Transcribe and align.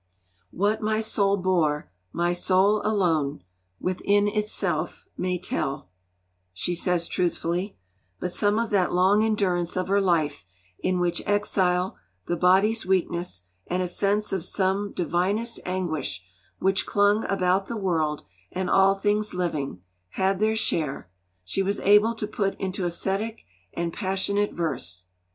What 0.49 0.81
my 0.81 0.99
soul 0.99 1.37
bore 1.37 1.91
my 2.11 2.33
soul 2.33 2.81
alone 2.83 3.43
Within 3.79 4.27
itself 4.27 5.05
may 5.15 5.37
tell, 5.37 5.89
she 6.53 6.73
says 6.73 7.07
truthfully; 7.07 7.77
but 8.19 8.33
some 8.33 8.57
of 8.57 8.71
that 8.71 8.91
long 8.91 9.23
endurance 9.23 9.75
of 9.77 9.89
her 9.89 10.01
life, 10.01 10.43
in 10.79 10.99
which 10.99 11.21
exile, 11.27 11.97
the 12.25 12.35
body's 12.35 12.83
weakness, 12.83 13.43
and 13.67 13.83
a 13.83 13.87
sense 13.87 14.33
of 14.33 14.43
some 14.43 14.91
'divinest 14.91 15.59
anguish' 15.67 16.23
which 16.57 16.87
clung 16.87 17.23
about 17.25 17.67
the 17.67 17.77
world 17.77 18.23
and 18.51 18.71
all 18.71 18.95
things 18.95 19.35
living, 19.35 19.83
had 20.13 20.39
their 20.39 20.55
share, 20.55 21.11
she 21.43 21.61
was 21.61 21.79
able 21.81 22.15
to 22.15 22.25
put 22.25 22.59
into 22.59 22.85
ascetic 22.85 23.43
and 23.71 23.93
passionate 23.93 24.53
verse. 24.53 25.05